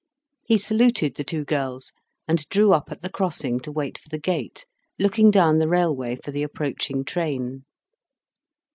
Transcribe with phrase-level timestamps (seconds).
[0.43, 1.93] He saluted the two girls,
[2.27, 4.65] and drew up at the crossing to wait for the gate,
[4.97, 7.65] looking down the railway for the approaching train.